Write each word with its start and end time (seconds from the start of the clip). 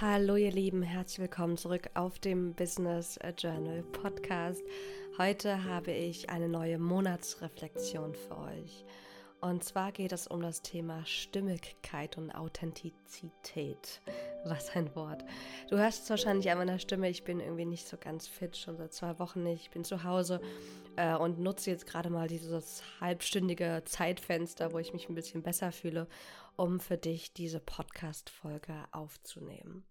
Hallo 0.00 0.34
ihr 0.34 0.50
Lieben, 0.50 0.82
herzlich 0.82 1.20
willkommen 1.20 1.56
zurück 1.56 1.88
auf 1.94 2.18
dem 2.18 2.52
Business 2.54 3.16
Journal 3.38 3.84
Podcast. 3.92 4.60
Heute 5.18 5.62
habe 5.62 5.92
ich 5.92 6.30
eine 6.30 6.48
neue 6.48 6.80
Monatsreflexion 6.80 8.16
für 8.16 8.36
euch. 8.36 8.84
Und 9.44 9.62
zwar 9.62 9.92
geht 9.92 10.12
es 10.12 10.26
um 10.26 10.40
das 10.40 10.62
Thema 10.62 11.04
Stimmigkeit 11.04 12.16
und 12.16 12.30
Authentizität. 12.30 14.00
Was 14.46 14.70
ein 14.70 14.96
Wort. 14.96 15.22
Du 15.68 15.76
hörst 15.76 16.04
es 16.04 16.10
wahrscheinlich 16.10 16.50
an 16.50 16.56
meiner 16.56 16.78
Stimme, 16.78 17.10
ich 17.10 17.24
bin 17.24 17.40
irgendwie 17.40 17.66
nicht 17.66 17.86
so 17.86 17.98
ganz 17.98 18.26
fit, 18.26 18.56
schon 18.56 18.78
seit 18.78 18.94
zwei 18.94 19.18
Wochen 19.18 19.42
nicht. 19.42 19.64
Ich 19.64 19.70
bin 19.70 19.84
zu 19.84 20.02
Hause 20.02 20.40
äh, 20.96 21.14
und 21.14 21.40
nutze 21.40 21.70
jetzt 21.70 21.84
gerade 21.84 22.08
mal 22.08 22.26
dieses 22.26 22.82
halbstündige 23.02 23.82
Zeitfenster, 23.84 24.72
wo 24.72 24.78
ich 24.78 24.94
mich 24.94 25.10
ein 25.10 25.14
bisschen 25.14 25.42
besser 25.42 25.72
fühle, 25.72 26.08
um 26.56 26.80
für 26.80 26.96
dich 26.96 27.34
diese 27.34 27.60
Podcast-Folge 27.60 28.86
aufzunehmen. 28.92 29.84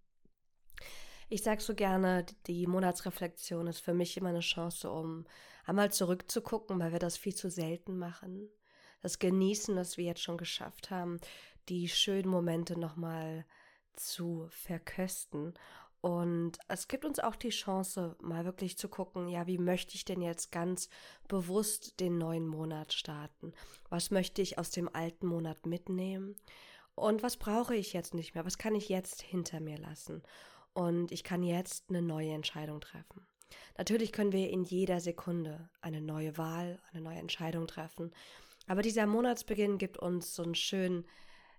Ich 1.29 1.43
sage 1.43 1.61
so 1.61 1.75
gerne, 1.75 2.25
die 2.47 2.65
Monatsreflexion 2.65 3.67
ist 3.67 3.81
für 3.81 3.93
mich 3.93 4.17
immer 4.17 4.29
eine 4.29 4.39
Chance, 4.39 4.89
um 4.89 5.27
einmal 5.63 5.91
zurückzugucken, 5.91 6.79
weil 6.79 6.91
wir 6.91 6.97
das 6.97 7.17
viel 7.17 7.35
zu 7.35 7.51
selten 7.51 7.99
machen. 7.99 8.49
Das 9.03 9.19
Genießen, 9.19 9.75
was 9.75 9.97
wir 9.97 10.05
jetzt 10.05 10.23
schon 10.23 10.37
geschafft 10.37 10.89
haben, 10.89 11.19
die 11.69 11.87
schönen 11.89 12.29
Momente 12.29 12.79
nochmal 12.79 13.45
zu 13.95 14.47
verkösten. 14.49 15.53
Und 16.01 16.57
es 16.67 16.87
gibt 16.87 17.05
uns 17.05 17.19
auch 17.19 17.35
die 17.35 17.49
Chance, 17.49 18.15
mal 18.21 18.43
wirklich 18.43 18.77
zu 18.77 18.89
gucken, 18.89 19.27
ja, 19.27 19.45
wie 19.45 19.57
möchte 19.57 19.95
ich 19.95 20.03
denn 20.03 20.21
jetzt 20.21 20.51
ganz 20.51 20.89
bewusst 21.27 21.99
den 21.99 22.17
neuen 22.17 22.47
Monat 22.47 22.91
starten? 22.91 23.53
Was 23.89 24.09
möchte 24.09 24.41
ich 24.41 24.57
aus 24.57 24.71
dem 24.71 24.93
alten 24.93 25.27
Monat 25.27 25.65
mitnehmen? 25.65 26.35
Und 26.95 27.23
was 27.23 27.37
brauche 27.37 27.75
ich 27.75 27.93
jetzt 27.93 28.13
nicht 28.13 28.35
mehr? 28.35 28.45
Was 28.45 28.57
kann 28.57 28.75
ich 28.75 28.89
jetzt 28.89 29.21
hinter 29.21 29.59
mir 29.59 29.77
lassen? 29.77 30.23
Und 30.73 31.11
ich 31.11 31.23
kann 31.23 31.43
jetzt 31.43 31.89
eine 31.89 32.01
neue 32.01 32.31
Entscheidung 32.31 32.81
treffen. 32.81 33.25
Natürlich 33.77 34.11
können 34.11 34.31
wir 34.31 34.49
in 34.49 34.63
jeder 34.63 34.99
Sekunde 34.99 35.69
eine 35.81 36.01
neue 36.01 36.37
Wahl, 36.37 36.79
eine 36.91 37.01
neue 37.01 37.17
Entscheidung 37.17 37.67
treffen. 37.67 38.11
Aber 38.67 38.81
dieser 38.81 39.05
Monatsbeginn 39.05 39.77
gibt 39.77 39.97
uns 39.97 40.35
so 40.35 40.43
einen 40.43 40.55
schönen, 40.55 41.05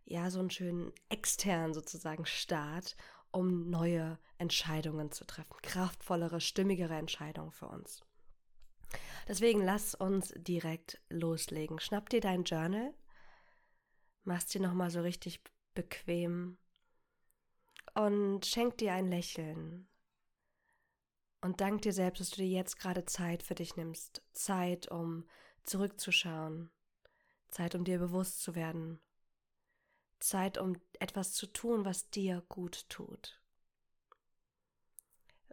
ja, 0.05 0.31
so 0.31 0.39
einen 0.39 0.51
schönen 0.51 0.93
externen 1.09 1.75
sozusagen 1.75 2.27
Start, 2.27 2.97
um 3.31 3.69
neue 3.69 4.19
Entscheidungen 4.39 5.11
zu 5.11 5.25
treffen. 5.27 5.57
Kraftvollere, 5.63 6.41
stimmigere 6.41 6.95
Entscheidungen 6.95 7.53
für 7.53 7.69
uns. 7.69 8.03
Deswegen 9.29 9.63
lass 9.63 9.95
uns 9.95 10.33
direkt 10.37 11.01
loslegen. 11.09 11.81
Schnapp 11.81 12.11
dir 12.11 12.21
dein 12.21 12.45
Journal, 12.45 12.95
machst 14.23 14.55
dir 14.55 14.61
nochmal 14.61 14.91
so 14.91 15.01
richtig 15.01 15.43
bequem 15.75 16.59
und 17.95 18.45
schenk 18.47 18.79
dir 18.79 18.93
ein 18.93 19.09
Lächeln. 19.09 19.89
Und 21.41 21.61
dank 21.61 21.83
dir 21.83 21.93
selbst, 21.93 22.21
dass 22.21 22.31
du 22.31 22.37
dir 22.37 22.49
jetzt 22.49 22.79
gerade 22.79 23.05
Zeit 23.05 23.43
für 23.43 23.55
dich 23.55 23.77
nimmst. 23.77 24.23
Zeit, 24.33 24.91
um 24.91 25.29
zurückzuschauen. 25.65 26.71
Zeit, 27.55 27.75
um 27.75 27.85
dir 27.85 27.99
bewusst 27.99 28.43
zu 28.43 28.55
werden. 28.55 29.01
Zeit, 30.19 30.59
um 30.59 30.81
etwas 30.99 31.33
zu 31.33 31.47
tun, 31.47 31.85
was 31.85 32.11
dir 32.11 32.43
gut 32.49 32.89
tut. 32.89 33.41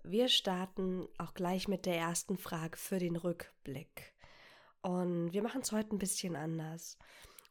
Wir 0.04 0.28
starten 0.28 1.08
auch 1.18 1.34
gleich 1.34 1.68
mit 1.68 1.86
der 1.86 1.98
ersten 1.98 2.38
Frage 2.38 2.78
für 2.78 2.98
den 2.98 3.16
Rückblick. 3.16 4.16
Und 4.82 5.32
wir 5.32 5.44
machen 5.44 5.62
es 5.62 5.72
heute 5.72 5.96
ein 5.96 6.00
bisschen 6.00 6.36
anders. 6.36 6.98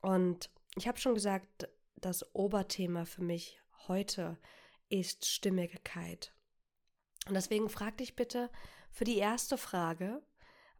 Und 0.01 0.51
ich 0.77 0.89
habe 0.89 0.99
schon 0.99 1.15
gesagt, 1.15 1.69
das 1.97 2.35
Oberthema 2.35 3.05
für 3.05 3.23
mich 3.23 3.61
heute 3.87 4.37
ist 4.89 5.27
Stimmigkeit. 5.27 6.35
Und 7.29 7.35
deswegen 7.35 7.69
frag 7.69 7.99
dich 7.99 8.17
bitte 8.17 8.51
für 8.91 9.05
die 9.05 9.19
erste 9.19 9.57
Frage, 9.57 10.23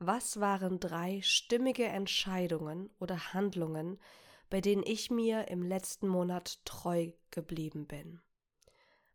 was 0.01 0.41
waren 0.41 0.81
drei 0.81 1.21
stimmige 1.23 1.85
Entscheidungen 1.85 2.91
oder 2.99 3.33
Handlungen, 3.33 4.01
bei 4.49 4.61
denen 4.61 4.83
ich 4.85 5.11
mir 5.11 5.49
im 5.49 5.63
letzten 5.63 6.09
Monat 6.09 6.65
treu 6.65 7.13
geblieben 7.31 7.87
bin? 7.87 8.21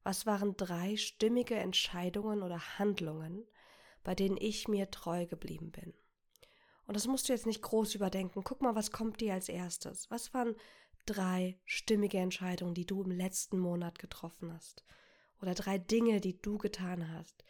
Was 0.03 0.25
waren 0.25 0.55
drei 0.55 0.95
stimmige 0.95 1.55
Entscheidungen 1.55 2.43
oder 2.43 2.79
Handlungen, 2.79 3.45
bei 4.03 4.15
denen 4.15 4.37
ich 4.37 4.67
mir 4.67 4.89
treu 4.91 5.25
geblieben 5.25 5.71
bin? 5.71 5.93
Und 6.87 6.95
das 6.95 7.07
musst 7.07 7.27
du 7.27 7.33
jetzt 7.33 7.47
nicht 7.47 7.63
groß 7.63 7.95
überdenken. 7.95 8.43
Guck 8.43 8.61
mal, 8.61 8.75
was 8.75 8.91
kommt 8.91 9.19
dir 9.19 9.33
als 9.33 9.49
erstes? 9.49 10.09
Was 10.11 10.33
waren 10.33 10.55
drei 11.05 11.59
stimmige 11.65 12.17
Entscheidungen, 12.17 12.73
die 12.73 12.85
du 12.85 13.03
im 13.03 13.11
letzten 13.11 13.59
Monat 13.59 13.99
getroffen 13.99 14.53
hast. 14.53 14.83
Oder 15.41 15.53
drei 15.53 15.77
Dinge, 15.77 16.19
die 16.21 16.41
du 16.41 16.57
getan 16.57 17.11
hast, 17.11 17.43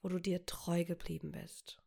wo 0.00 0.08
du 0.08 0.18
dir 0.18 0.44
treu 0.46 0.84
geblieben 0.84 1.32
bist. 1.32 1.81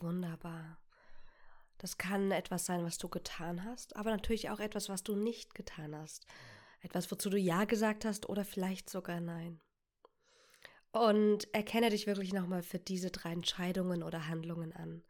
Wunderbar. 0.00 0.78
Das 1.78 1.96
kann 1.96 2.32
etwas 2.32 2.66
sein, 2.66 2.84
was 2.84 2.98
du 2.98 3.08
getan 3.08 3.64
hast, 3.64 3.94
aber 3.96 4.10
natürlich 4.10 4.50
auch 4.50 4.60
etwas, 4.60 4.88
was 4.88 5.04
du 5.04 5.14
nicht 5.14 5.54
getan 5.54 5.96
hast. 5.96 6.26
Etwas, 6.80 7.10
wozu 7.10 7.30
du 7.30 7.38
Ja 7.38 7.64
gesagt 7.64 8.04
hast 8.04 8.28
oder 8.28 8.44
vielleicht 8.44 8.90
sogar 8.90 9.20
Nein. 9.20 9.60
Und 10.90 11.52
erkenne 11.54 11.90
dich 11.90 12.06
wirklich 12.06 12.32
nochmal 12.32 12.62
für 12.62 12.78
diese 12.78 13.10
drei 13.10 13.32
Entscheidungen 13.32 14.02
oder 14.02 14.26
Handlungen 14.26 14.72
an. 14.72 15.04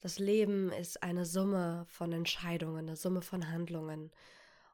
Das 0.00 0.18
Leben 0.18 0.70
ist 0.70 1.02
eine 1.02 1.24
Summe 1.24 1.86
von 1.88 2.12
Entscheidungen, 2.12 2.86
eine 2.88 2.96
Summe 2.96 3.22
von 3.22 3.50
Handlungen. 3.50 4.10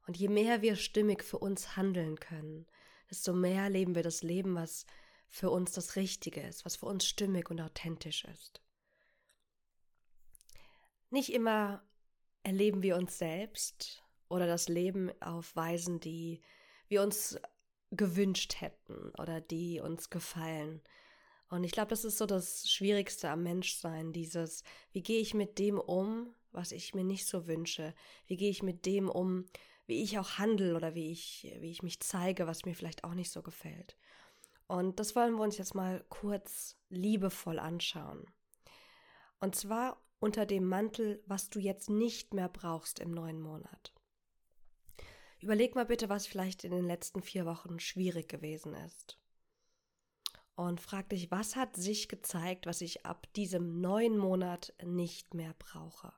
Und 0.07 0.17
je 0.17 0.29
mehr 0.29 0.61
wir 0.61 0.77
stimmig 0.77 1.23
für 1.23 1.39
uns 1.39 1.77
handeln 1.77 2.19
können, 2.19 2.67
desto 3.09 3.33
mehr 3.33 3.71
leben 3.71 3.95
wir 3.95 4.03
das 4.03 4.23
Leben, 4.23 4.57
was 4.57 4.87
für 5.29 5.51
uns 5.51 5.73
das 5.73 5.95
Richtige 5.95 6.41
ist, 6.41 6.65
was 6.65 6.77
für 6.77 6.87
uns 6.87 7.07
stimmig 7.07 7.49
und 7.51 7.61
authentisch 7.61 8.25
ist. 8.25 8.61
Nicht 11.11 11.33
immer 11.33 11.83
erleben 12.43 12.83
wir 12.83 12.97
uns 12.97 13.19
selbst 13.19 14.03
oder 14.29 14.47
das 14.47 14.69
Leben 14.69 15.11
auf 15.21 15.55
Weisen, 15.57 16.01
die 16.01 16.41
wir 16.89 17.03
uns 17.03 17.39
gewünscht 17.91 18.61
hätten 18.61 19.13
oder 19.19 19.41
die 19.41 19.81
uns 19.81 20.11
gefallen. 20.11 20.81
Und 21.49 21.65
ich 21.65 21.73
glaube, 21.73 21.89
das 21.89 22.05
ist 22.05 22.19
so 22.19 22.27
das 22.27 22.71
Schwierigste 22.71 23.29
am 23.29 23.43
Menschsein, 23.43 24.13
dieses, 24.13 24.63
wie 24.93 25.03
gehe 25.03 25.21
ich 25.21 25.35
mit 25.35 25.59
dem 25.59 25.79
um, 25.79 26.33
was 26.53 26.71
ich 26.71 26.95
mir 26.95 27.05
nicht 27.05 27.27
so 27.27 27.49
wünsche? 27.49 27.95
Wie 28.27 28.37
gehe 28.37 28.51
ich 28.51 28.63
mit 28.63 28.87
dem 28.87 29.09
um, 29.09 29.47
wie 29.87 30.03
ich 30.03 30.19
auch 30.19 30.39
handle 30.39 30.77
oder 30.77 30.95
wie 30.95 31.11
ich, 31.11 31.53
wie 31.59 31.71
ich 31.71 31.83
mich 31.83 31.99
zeige, 32.01 32.47
was 32.47 32.65
mir 32.65 32.75
vielleicht 32.75 33.03
auch 33.03 33.15
nicht 33.15 33.33
so 33.33 33.43
gefällt? 33.43 33.97
Und 34.69 35.01
das 35.01 35.17
wollen 35.17 35.35
wir 35.35 35.43
uns 35.43 35.59
jetzt 35.59 35.75
mal 35.75 36.05
kurz 36.09 36.77
liebevoll 36.89 37.59
anschauen. 37.59 38.25
Und 39.41 39.57
zwar 39.57 40.01
unter 40.21 40.47
dem 40.47 40.67
Mantel, 40.67 41.23
was 41.27 41.51
du 41.51 41.59
jetzt 41.59 41.91
nicht 41.91 42.35
mehr 42.35 42.49
brauchst 42.49 43.01
im 43.01 43.11
neuen 43.11 43.41
Monat. 43.41 43.93
Überleg 45.41 45.75
mal 45.75 45.87
bitte, 45.87 46.11
was 46.11 46.27
vielleicht 46.27 46.65
in 46.65 46.71
den 46.71 46.87
letzten 46.87 47.23
vier 47.23 47.47
Wochen 47.47 47.81
schwierig 47.81 48.29
gewesen 48.29 48.75
ist. 48.75 49.19
Und 50.55 50.83
frag 50.83 51.09
dich, 51.09 51.31
was 51.31 51.57
hat 51.57 51.75
sich 51.75 52.09
gezeigt, 52.09 52.67
was 52.67 52.83
ich 52.83 53.07
ab 53.07 53.33
diesem 53.33 53.81
neuen 53.81 54.19
Monat 54.19 54.75
nicht 54.85 55.33
mehr 55.33 55.55
brauche? 55.59 56.13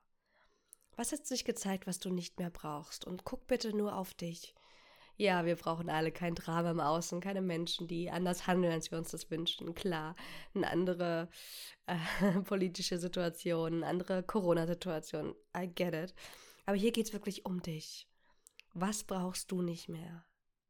Was 0.96 1.12
hat 1.12 1.24
sich 1.24 1.44
gezeigt, 1.44 1.86
was 1.86 2.00
du 2.00 2.10
nicht 2.10 2.40
mehr 2.40 2.50
brauchst? 2.50 3.06
Und 3.06 3.24
guck 3.24 3.46
bitte 3.46 3.74
nur 3.74 3.96
auf 3.96 4.14
dich. 4.14 4.54
Ja, 5.22 5.46
wir 5.46 5.54
brauchen 5.54 5.88
alle 5.88 6.10
kein 6.10 6.34
Drama 6.34 6.72
im 6.72 6.80
Außen, 6.80 7.20
keine 7.20 7.42
Menschen, 7.42 7.86
die 7.86 8.10
anders 8.10 8.48
handeln, 8.48 8.72
als 8.72 8.90
wir 8.90 8.98
uns 8.98 9.12
das 9.12 9.30
wünschen. 9.30 9.72
Klar, 9.72 10.16
eine 10.52 10.68
andere 10.68 11.28
äh, 11.86 12.40
politische 12.42 12.98
Situation, 12.98 13.74
eine 13.74 13.86
andere 13.86 14.24
Corona-Situation. 14.24 15.36
I 15.56 15.68
get 15.68 15.94
it. 15.94 16.12
Aber 16.66 16.76
hier 16.76 16.90
geht 16.90 17.06
es 17.06 17.12
wirklich 17.12 17.46
um 17.46 17.62
dich. 17.62 18.08
Was 18.74 19.04
brauchst 19.04 19.52
du 19.52 19.62
nicht 19.62 19.88
mehr 19.88 20.24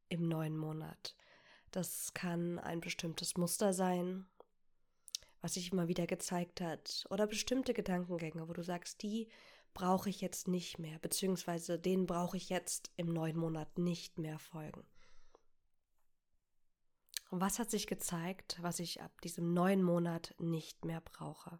im 0.09 0.27
neuen 0.27 0.55
Monat? 0.55 1.15
Das 1.71 2.13
kann 2.13 2.59
ein 2.59 2.79
bestimmtes 2.79 3.35
Muster 3.37 3.73
sein, 3.73 4.27
was 5.41 5.55
sich 5.55 5.71
immer 5.71 5.87
wieder 5.87 6.05
gezeigt 6.05 6.61
hat, 6.61 7.07
oder 7.09 7.25
bestimmte 7.25 7.73
Gedankengänge, 7.73 8.47
wo 8.47 8.53
du 8.53 8.61
sagst, 8.61 9.01
die 9.01 9.29
brauche 9.73 10.09
ich 10.09 10.21
jetzt 10.21 10.47
nicht 10.47 10.79
mehr, 10.79 10.99
beziehungsweise 10.99 11.79
den 11.79 12.05
brauche 12.05 12.37
ich 12.37 12.49
jetzt 12.49 12.91
im 12.95 13.07
neuen 13.07 13.37
Monat 13.37 13.77
nicht 13.77 14.17
mehr 14.17 14.39
folgen. 14.39 14.85
Was 17.31 17.57
hat 17.57 17.71
sich 17.71 17.87
gezeigt, 17.87 18.59
was 18.61 18.79
ich 18.79 19.01
ab 19.01 19.19
diesem 19.21 19.53
neuen 19.53 19.81
Monat 19.81 20.35
nicht 20.37 20.85
mehr 20.85 21.01
brauche? 21.01 21.59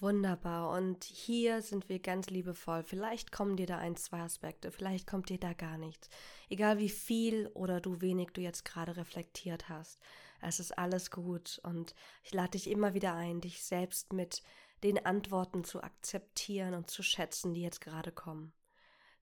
Wunderbar. 0.00 0.70
Und 0.70 1.04
hier 1.04 1.60
sind 1.60 1.90
wir 1.90 1.98
ganz 1.98 2.30
liebevoll. 2.30 2.82
Vielleicht 2.82 3.32
kommen 3.32 3.56
dir 3.56 3.66
da 3.66 3.76
ein, 3.76 3.96
zwei 3.96 4.20
Aspekte, 4.20 4.72
vielleicht 4.72 5.06
kommt 5.06 5.28
dir 5.28 5.38
da 5.38 5.52
gar 5.52 5.76
nichts. 5.76 6.08
Egal 6.48 6.78
wie 6.78 6.88
viel 6.88 7.48
oder 7.48 7.82
du 7.82 8.00
wenig 8.00 8.30
du 8.32 8.40
jetzt 8.40 8.64
gerade 8.64 8.96
reflektiert 8.96 9.68
hast. 9.68 10.00
Es 10.40 10.58
ist 10.58 10.78
alles 10.78 11.10
gut 11.10 11.60
und 11.64 11.94
ich 12.22 12.32
lade 12.32 12.52
dich 12.52 12.70
immer 12.70 12.94
wieder 12.94 13.14
ein, 13.14 13.42
dich 13.42 13.62
selbst 13.62 14.14
mit 14.14 14.42
den 14.82 15.04
Antworten 15.04 15.64
zu 15.64 15.82
akzeptieren 15.82 16.72
und 16.72 16.88
zu 16.88 17.02
schätzen, 17.02 17.52
die 17.52 17.60
jetzt 17.60 17.82
gerade 17.82 18.10
kommen. 18.10 18.54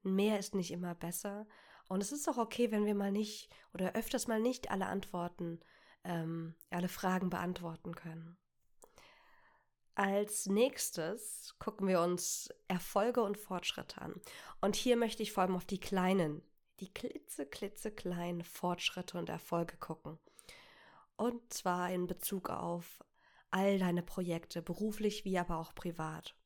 Mehr 0.05 0.39
ist 0.39 0.55
nicht 0.55 0.71
immer 0.71 0.95
besser 0.95 1.49
und 1.89 2.01
es 2.01 2.13
ist 2.13 2.29
auch 2.29 2.39
okay, 2.39 2.71
wenn 2.71 2.87
wir 2.87 2.95
mal 2.95 3.11
nicht 3.11 3.51
oder 3.75 3.97
öfters 3.97 4.29
mal 4.29 4.41
nicht 4.41 4.71
alle 4.71 4.87
Antworten, 4.87 5.59
ähm, 6.05 6.55
alle 6.71 6.89
Fragen 6.89 7.31
beantworten 7.31 7.97
können. 7.97 8.39
Als 9.99 10.47
nächstes 10.47 11.57
gucken 11.59 11.89
wir 11.89 12.01
uns 12.01 12.55
Erfolge 12.69 13.21
und 13.21 13.37
Fortschritte 13.37 14.01
an. 14.01 14.15
Und 14.61 14.77
hier 14.77 14.97
möchte 14.97 15.25
ich 15.25 15.33
vor 15.33 15.43
allem 15.43 15.57
auf 15.57 15.65
die 15.65 15.81
kleinen, 15.81 16.41
die 16.79 16.95
klitze, 16.95 17.45
klitze 17.45 17.91
kleinen 17.91 18.45
Fortschritte 18.45 19.19
und 19.19 19.29
Erfolge 19.29 19.77
gucken. 19.77 20.21
Und 21.17 21.53
zwar 21.53 21.91
in 21.91 22.07
Bezug 22.07 22.49
auf 22.49 23.05
all 23.51 23.81
deine 23.81 24.05
Projekte, 24.05 24.63
beruflich 24.63 25.25
wie 25.25 25.37
aber 25.37 25.59
auch 25.59 25.75
privat. 25.75 26.37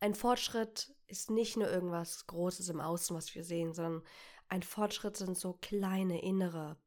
Ein 0.00 0.14
Fortschritt 0.14 0.94
ist 1.08 1.30
nicht 1.30 1.58
nur 1.58 1.68
irgendwas 1.68 2.26
Großes 2.28 2.70
im 2.70 2.80
Außen, 2.80 3.14
was 3.14 3.34
wir 3.34 3.44
sehen, 3.44 3.74
sondern 3.74 4.02
ein 4.48 4.62
Fortschritt 4.62 5.18
sind 5.18 5.36
so 5.36 5.52
kleine 5.60 6.22
innere 6.22 6.78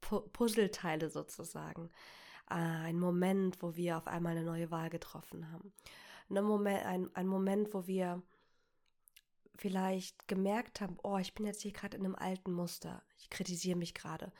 Puzzleteile 0.00 1.10
sozusagen 1.10 1.92
ein 2.50 2.98
Moment, 2.98 3.62
wo 3.62 3.76
wir 3.76 3.96
auf 3.96 4.06
einmal 4.06 4.36
eine 4.36 4.44
neue 4.44 4.70
Wahl 4.70 4.90
getroffen 4.90 5.50
haben. 5.50 5.72
Ein 6.28 6.44
Moment, 6.44 6.84
ein, 6.84 7.14
ein 7.14 7.26
Moment, 7.26 7.72
wo 7.74 7.86
wir 7.86 8.22
vielleicht 9.56 10.26
gemerkt 10.26 10.80
haben, 10.80 10.98
oh, 11.02 11.18
ich 11.18 11.34
bin 11.34 11.46
jetzt 11.46 11.62
hier 11.62 11.72
gerade 11.72 11.96
in 11.96 12.04
einem 12.04 12.14
alten 12.14 12.52
Muster, 12.52 13.02
ich 13.18 13.30
kritisiere 13.30 13.76
mich 13.76 13.94
gerade. 13.94 14.32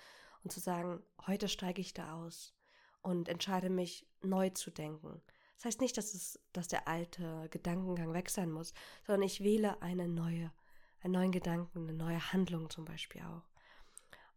Und 0.42 0.50
zu 0.50 0.60
sagen, 0.60 1.02
heute 1.26 1.48
steige 1.48 1.80
ich 1.80 1.92
da 1.92 2.14
aus 2.14 2.54
und 3.02 3.28
entscheide 3.28 3.68
mich 3.68 4.06
neu 4.22 4.50
zu 4.50 4.70
denken. 4.70 5.20
Das 5.56 5.66
heißt 5.66 5.80
nicht, 5.82 5.98
dass, 5.98 6.14
es, 6.14 6.40
dass 6.52 6.68
der 6.68 6.88
alte 6.88 7.48
Gedankengang 7.50 8.14
weg 8.14 8.30
sein 8.30 8.50
muss, 8.50 8.72
sondern 9.06 9.22
ich 9.22 9.42
wähle 9.42 9.82
eine 9.82 10.08
neue, 10.08 10.50
einen 11.02 11.12
neuen 11.12 11.32
Gedanken, 11.32 11.80
eine 11.80 11.92
neue 11.92 12.32
Handlung 12.32 12.70
zum 12.70 12.86
Beispiel 12.86 13.20
auch. 13.22 13.42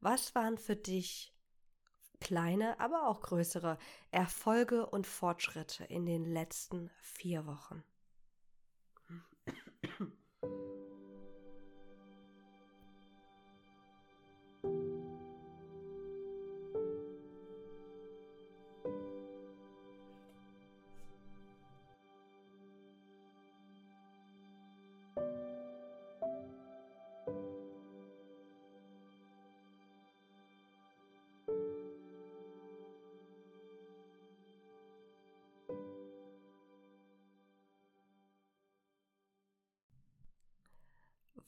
Was 0.02 0.36
waren 0.36 0.58
für 0.58 0.76
dich 0.76 1.33
kleine, 2.20 2.80
aber 2.80 3.08
auch 3.08 3.22
größere 3.22 3.78
Erfolge 4.12 4.86
und 4.86 5.08
Fortschritte 5.08 5.84
in 5.86 6.06
den 6.06 6.26
letzten 6.26 6.90
vier 7.02 7.46
Wochen. 7.46 7.84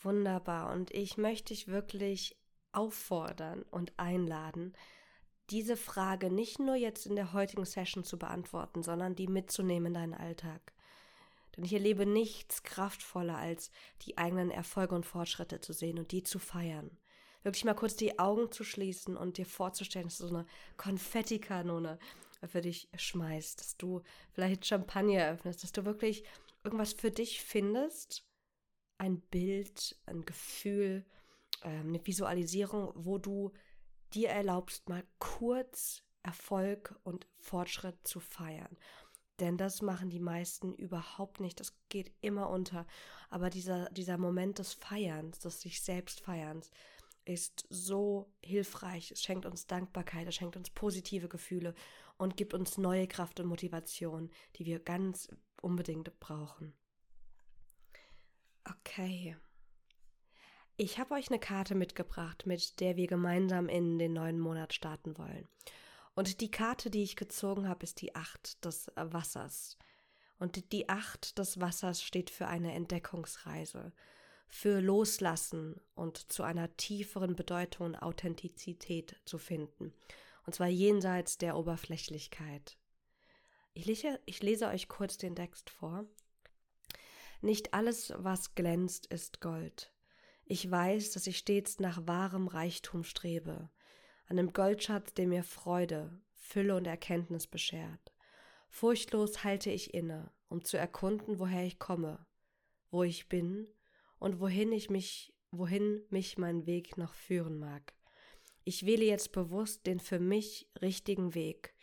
Wunderbar. 0.06 0.72
Und 0.72 0.92
ich 0.92 1.18
möchte 1.18 1.54
dich 1.54 1.68
wirklich 1.68 2.38
auffordern 2.72 3.63
und 3.72 3.92
einladen, 3.98 4.74
diese 5.50 5.75
Frage 5.75 6.30
nicht 6.30 6.60
nur 6.60 6.75
jetzt 6.75 7.07
in 7.07 7.16
der 7.16 7.34
heutigen 7.34 7.66
Session 7.66 8.04
zu 8.04 8.19
beantworten, 8.19 8.84
sondern 8.84 9.16
die 9.16 9.28
mitzunehmen 9.28 9.88
in 9.88 9.94
deinen 9.96 10.13
Alltag. 10.13 10.74
Denn 11.56 11.66
ich 11.66 11.74
erlebe 11.74 12.06
nichts 12.06 12.62
kraftvoller, 12.62 13.38
als 13.38 13.72
die 14.04 14.18
eigenen 14.18 14.52
Erfolge 14.52 14.94
und 14.94 15.07
Fortschritte 15.07 15.60
zu 15.60 15.74
sehen 15.74 15.98
und 15.98 16.12
die 16.12 16.22
zu 16.22 16.38
feiern. 16.38 16.92
Wirklich 17.42 17.66
mal 17.66 17.74
kurz 17.74 17.96
die 17.96 18.19
Augen 18.19 18.52
zu 18.52 18.63
schließen 18.63 19.18
und 19.18 19.38
dir 19.38 19.46
vorzustellen, 19.48 20.07
dass 20.07 20.19
du 20.19 20.28
so 20.28 20.36
eine 20.36 20.46
Konfettikanone 20.78 21.98
für 22.48 22.62
dich 22.62 22.90
schmeißt, 22.96 23.60
dass 23.60 23.78
du 23.78 24.02
vielleicht 24.34 24.68
Champagner 24.68 25.31
öffnest, 25.31 25.63
dass 25.63 25.72
du 25.72 25.84
wirklich 25.84 26.24
irgendwas 26.63 26.94
für 26.94 27.10
dich 27.10 27.42
findest, 27.42 28.24
ein 28.97 29.19
Bild, 29.19 29.97
ein 30.06 30.25
Gefühl, 30.25 31.06
ähm, 31.63 31.89
eine 31.89 32.06
Visualisierung, 32.06 32.92
wo 32.95 33.18
du 33.18 33.51
dir 34.13 34.30
erlaubst, 34.30 34.88
mal 34.89 35.03
kurz 35.19 36.03
Erfolg 36.24 36.95
und 37.03 37.27
Fortschritt 37.38 38.07
zu 38.07 38.19
feiern. 38.19 38.77
Denn 39.39 39.57
das 39.57 39.81
machen 39.81 40.09
die 40.09 40.19
meisten 40.19 40.74
überhaupt 40.74 41.39
nicht. 41.39 41.59
Das 41.59 41.77
geht 41.89 42.13
immer 42.21 42.50
unter. 42.50 42.88
Aber 43.30 43.50
dieser, 43.50 43.89
dieser 43.89 44.18
Moment 44.18 44.59
des 44.59 44.74
Feierns, 44.74 45.39
des 45.39 45.59
sich 45.62 45.81
selbst 45.81 46.21
Feierns, 46.21 46.71
ist 47.25 47.66
so 47.69 48.31
hilfreich. 48.42 49.11
Es 49.11 49.21
schenkt 49.21 49.45
uns 49.45 49.68
Dankbarkeit, 49.68 50.28
es 50.28 50.35
schenkt 50.35 50.56
uns 50.56 50.69
positive 50.69 51.28
Gefühle 51.28 51.73
und 52.18 52.37
gibt 52.37 52.54
uns 52.54 52.78
neue 52.78 53.07
Kraft 53.07 53.40
und 53.40 53.47
Motivation, 53.47 54.31
die 54.56 54.66
wir 54.66 54.80
ganz 54.80 55.28
unbedingt 55.61 56.18
brauchen. 56.19 56.73
Okay. 58.69 59.38
Ich 60.78 61.00
habe 61.00 61.14
euch 61.14 61.30
eine 61.30 61.40
Karte 61.40 61.76
mitgebracht, 61.76 62.45
mit 62.45 62.80
der 62.80 62.98
wir 62.98 63.07
gemeinsam 63.07 63.69
in 63.69 63.98
den 63.98 64.14
neuen 64.14 64.40
Monat 64.40 64.74
starten 64.74 65.18
wollen. 65.18 65.48
Und 66.16 66.42
die 66.42 66.52
Karte, 66.52 66.90
die 66.90 67.04
ich 67.04 67.16
gezogen 67.16 67.68
habe, 67.69 67.84
ist 67.84 68.02
die 68.02 68.16
Acht 68.16 68.64
des 68.66 68.92
Wassers. 68.95 69.78
Und 70.38 70.72
die 70.74 70.90
Acht 70.90 71.38
des 71.38 71.62
Wassers 71.62 72.04
steht 72.04 72.30
für 72.30 72.48
eine 72.48 72.74
Entdeckungsreise, 72.74 73.94
für 74.48 74.81
Loslassen 74.81 75.80
und 75.94 76.31
zu 76.31 76.44
einer 76.44 76.76
tieferen 76.76 77.36
Bedeutung 77.36 77.88
und 77.88 77.95
Authentizität 77.95 79.16
zu 79.26 79.38
finden. 79.38 79.94
Und 80.45 80.56
zwar 80.56 80.68
jenseits 80.68 81.38
der 81.38 81.57
Oberflächlichkeit. 81.57 82.78
Ich 83.74 83.86
lese, 83.86 84.19
ich 84.26 84.42
lese 84.44 84.68
euch 84.68 84.88
kurz 84.88 85.18
den 85.18 85.36
Text 85.36 85.69
vor 85.69 86.06
nicht 87.42 87.73
alles, 87.73 88.13
was 88.18 88.56
glänzt, 88.56 89.07
ist 89.07 89.42
Gold. 89.42 89.92
Ich 90.45 90.69
weiß, 90.69 91.11
dass 91.11 91.27
ich 91.27 91.37
stets 91.37 91.80
nach 91.80 92.06
wahrem 92.07 92.47
Reichtum 92.47 93.04
strebe, 93.04 93.69
an 94.27 94.37
dem 94.37 94.54
Goldschatz, 94.54 95.13
der 95.13 95.27
mir 95.27 95.44
Freude, 95.44 96.21
Fülle 96.33 96.75
und 96.75 96.85
Erkenntnis 96.85 97.47
beschert. 97.47 98.11
Furchtlos 98.69 99.44
halte 99.44 99.71
ich 99.71 99.94
inne, 99.94 100.31
um 100.49 100.63
zu 100.63 100.77
erkunden, 100.77 101.39
woher 101.39 101.65
ich 101.65 101.80
komme, 101.80 102.25
wo 102.92 103.04
ich 103.04 103.30
bin 103.30 103.68
und 104.19 104.39
wohin 104.39 104.71
ich 104.71 104.89
mich, 104.89 105.33
wohin 105.51 106.04
mich 106.09 106.37
mein 106.37 106.65
Weg 106.65 106.97
noch 106.97 107.13
führen 107.13 107.57
mag. 107.57 107.94
Ich 108.63 108.85
wähle 108.85 109.06
jetzt 109.06 109.31
bewusst 109.31 109.85
den 109.85 109.99
für 109.99 110.19
mich 110.19 110.69
richtigen 110.81 111.35
Weg, 111.35 111.73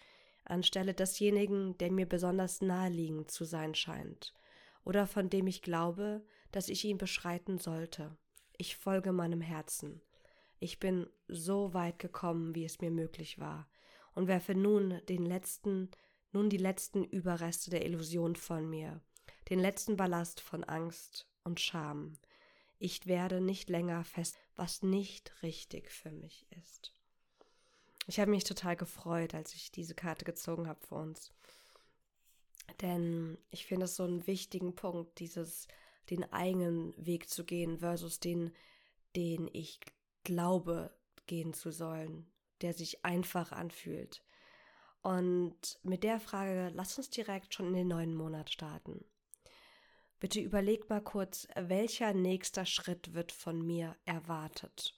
anstelle 0.44 0.94
desjenigen, 0.94 1.78
der 1.78 1.90
mir 1.90 2.06
besonders 2.06 2.60
naheliegend 2.60 3.30
zu 3.30 3.44
sein 3.44 3.74
scheint 3.74 4.34
oder 4.84 5.06
von 5.06 5.30
dem 5.30 5.46
ich 5.46 5.62
glaube, 5.62 6.24
dass 6.50 6.68
ich 6.68 6.84
ihn 6.84 6.98
beschreiten 6.98 7.58
sollte. 7.58 8.16
Ich 8.56 8.76
folge 8.76 9.12
meinem 9.12 9.40
Herzen. 9.40 10.00
Ich 10.60 10.78
bin 10.78 11.08
so 11.26 11.74
weit 11.74 11.98
gekommen, 11.98 12.54
wie 12.54 12.64
es 12.64 12.80
mir 12.80 12.90
möglich 12.90 13.38
war, 13.38 13.68
und 14.14 14.28
werfe 14.28 14.54
nun 14.54 15.00
den 15.08 15.24
letzten, 15.24 15.90
nun 16.30 16.50
die 16.50 16.58
letzten 16.58 17.04
Überreste 17.04 17.70
der 17.70 17.84
Illusion 17.84 18.36
von 18.36 18.68
mir, 18.68 19.00
den 19.50 19.58
letzten 19.58 19.96
Ballast 19.96 20.40
von 20.40 20.62
Angst 20.64 21.26
und 21.44 21.60
Scham. 21.60 22.18
Ich 22.78 23.06
werde 23.06 23.40
nicht 23.40 23.70
länger 23.70 24.04
fest, 24.04 24.36
was 24.54 24.82
nicht 24.82 25.42
richtig 25.42 25.90
für 25.90 26.10
mich 26.10 26.46
ist. 26.50 26.92
Ich 28.06 28.18
habe 28.18 28.30
mich 28.30 28.44
total 28.44 28.76
gefreut, 28.76 29.34
als 29.34 29.54
ich 29.54 29.70
diese 29.70 29.94
Karte 29.94 30.24
gezogen 30.24 30.68
habe 30.68 30.84
für 30.84 30.96
uns. 30.96 31.32
Denn 32.80 33.38
ich 33.50 33.66
finde 33.66 33.84
es 33.84 33.96
so 33.96 34.04
einen 34.04 34.26
wichtigen 34.26 34.74
Punkt, 34.74 35.18
dieses, 35.18 35.68
den 36.10 36.30
eigenen 36.32 36.94
Weg 36.96 37.28
zu 37.28 37.44
gehen 37.44 37.78
versus 37.78 38.20
den, 38.20 38.52
den 39.16 39.48
ich 39.52 39.80
glaube 40.24 40.96
gehen 41.26 41.54
zu 41.54 41.70
sollen, 41.70 42.30
der 42.60 42.72
sich 42.72 43.04
einfach 43.04 43.52
anfühlt. 43.52 44.22
Und 45.02 45.80
mit 45.82 46.04
der 46.04 46.20
Frage, 46.20 46.70
lass 46.74 46.96
uns 46.96 47.10
direkt 47.10 47.54
schon 47.54 47.68
in 47.68 47.74
den 47.74 47.88
neuen 47.88 48.14
Monat 48.14 48.50
starten. 48.50 49.04
Bitte 50.20 50.40
überleg 50.40 50.88
mal 50.88 51.02
kurz, 51.02 51.48
welcher 51.56 52.14
nächster 52.14 52.64
Schritt 52.64 53.12
wird 53.12 53.32
von 53.32 53.60
mir 53.60 53.96
erwartet? 54.04 54.94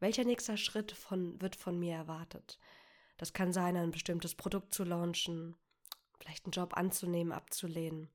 Welcher 0.00 0.24
nächster 0.24 0.58
Schritt 0.58 0.92
von, 0.92 1.40
wird 1.40 1.56
von 1.56 1.78
mir 1.78 1.94
erwartet? 1.94 2.58
Das 3.16 3.32
kann 3.32 3.54
sein, 3.54 3.76
ein 3.78 3.90
bestimmtes 3.90 4.34
Produkt 4.34 4.74
zu 4.74 4.84
launchen, 4.84 5.56
vielleicht 6.24 6.46
einen 6.46 6.52
Job 6.52 6.76
anzunehmen, 6.76 7.32
abzulehnen. 7.32 8.08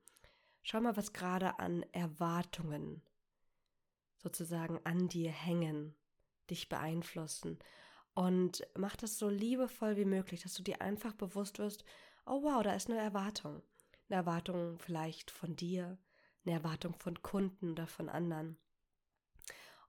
Schau 0.63 0.81
mal, 0.81 0.97
was 0.97 1.13
gerade 1.13 1.59
an 1.59 1.83
Erwartungen 1.91 3.03
sozusagen 4.17 4.79
an 4.83 5.07
dir 5.07 5.31
hängen, 5.31 5.95
dich 6.49 6.69
beeinflussen. 6.69 7.59
Und 8.15 8.67
mach 8.75 8.95
das 8.95 9.17
so 9.17 9.29
liebevoll 9.29 9.95
wie 9.95 10.05
möglich, 10.05 10.41
dass 10.41 10.55
du 10.55 10.63
dir 10.63 10.81
einfach 10.81 11.13
bewusst 11.13 11.59
wirst, 11.59 11.85
oh 12.25 12.41
wow, 12.43 12.63
da 12.63 12.73
ist 12.73 12.89
eine 12.89 12.99
Erwartung. 12.99 13.61
Eine 14.09 14.17
Erwartung 14.17 14.79
vielleicht 14.79 15.29
von 15.29 15.55
dir, 15.55 15.97
eine 16.45 16.55
Erwartung 16.55 16.95
von 16.95 17.21
Kunden 17.21 17.71
oder 17.71 17.87
von 17.87 18.09
anderen. 18.09 18.57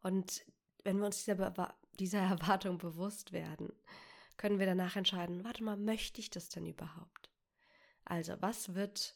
Und 0.02 0.44
wenn 0.84 0.98
wir 0.98 1.06
uns 1.06 1.24
dieser, 1.24 1.74
dieser 1.98 2.20
Erwartung 2.20 2.76
bewusst 2.76 3.32
werden, 3.32 3.72
können 4.36 4.58
wir 4.58 4.66
danach 4.66 4.96
entscheiden, 4.96 5.42
warte 5.42 5.64
mal, 5.64 5.76
möchte 5.76 6.20
ich 6.20 6.28
das 6.28 6.50
denn 6.50 6.66
überhaupt? 6.66 7.29
Also, 8.10 8.34
was 8.40 8.74
wird 8.74 9.14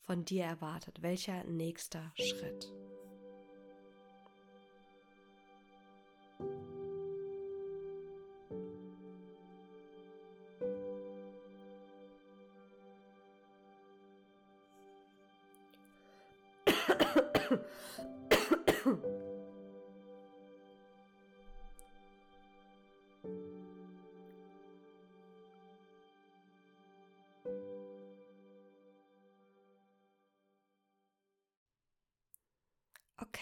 von 0.00 0.26
dir 0.26 0.44
erwartet? 0.44 1.00
Welcher 1.00 1.44
nächster 1.44 2.12
Schritt? 2.14 2.70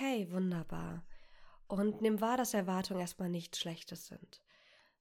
Okay, 0.02 0.28
wunderbar. 0.32 1.04
Und 1.68 2.02
nimm 2.02 2.20
wahr, 2.20 2.36
dass 2.36 2.54
Erwartungen 2.54 2.98
erstmal 2.98 3.28
nichts 3.28 3.60
Schlechtes 3.60 4.08
sind. 4.08 4.42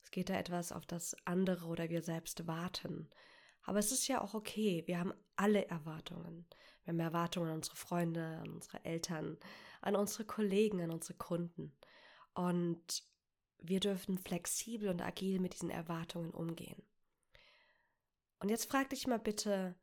Es 0.03 0.11
geht 0.11 0.29
da 0.29 0.35
etwas, 0.35 0.71
auf 0.71 0.85
das 0.85 1.15
andere 1.25 1.65
oder 1.65 1.89
wir 1.89 2.03
selbst 2.03 2.45
warten. 2.45 3.09
Aber 3.63 3.79
es 3.79 3.91
ist 3.91 4.07
ja 4.07 4.21
auch 4.21 4.35
okay. 4.35 4.83
Wir 4.85 4.99
haben 4.99 5.15
alle 5.35 5.67
Erwartungen. 5.69 6.45
Wir 6.83 6.91
haben 6.91 6.99
Erwartungen 6.99 7.49
an 7.49 7.55
unsere 7.55 7.77
Freunde, 7.77 8.23
an 8.43 8.49
unsere 8.51 8.85
Eltern, 8.85 9.39
an 9.81 9.95
unsere 9.95 10.23
Kollegen, 10.23 10.79
an 10.81 10.91
unsere 10.91 11.17
Kunden. 11.17 11.75
Und 12.35 13.03
wir 13.57 13.79
dürfen 13.79 14.19
flexibel 14.19 14.87
und 14.87 15.01
agil 15.01 15.39
mit 15.39 15.53
diesen 15.53 15.71
Erwartungen 15.71 16.29
umgehen. 16.29 16.83
Und 18.37 18.49
jetzt 18.49 18.69
frag 18.69 18.91
dich 18.91 19.07
mal 19.07 19.17
bitte, 19.17 19.73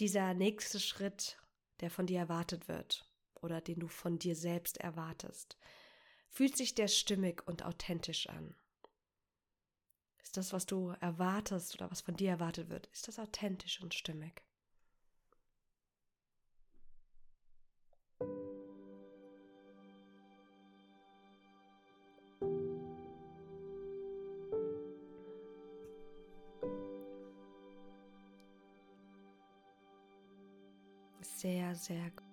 dieser 0.00 0.34
nächste 0.34 0.80
Schritt, 0.80 1.38
der 1.80 1.90
von 1.90 2.04
dir 2.04 2.18
erwartet 2.18 2.68
wird 2.68 3.09
oder 3.42 3.60
den 3.60 3.80
du 3.80 3.88
von 3.88 4.18
dir 4.18 4.36
selbst 4.36 4.78
erwartest, 4.78 5.56
fühlt 6.28 6.56
sich 6.56 6.74
der 6.74 6.88
stimmig 6.88 7.46
und 7.46 7.64
authentisch 7.64 8.28
an? 8.28 8.54
Ist 10.22 10.36
das, 10.36 10.52
was 10.52 10.66
du 10.66 10.94
erwartest 11.00 11.74
oder 11.74 11.90
was 11.90 12.02
von 12.02 12.16
dir 12.16 12.30
erwartet 12.30 12.68
wird, 12.68 12.86
ist 12.92 13.08
das 13.08 13.18
authentisch 13.18 13.80
und 13.82 13.94
stimmig? 13.94 14.42
Sehr, 31.22 31.74
sehr 31.74 32.10
gut. 32.10 32.29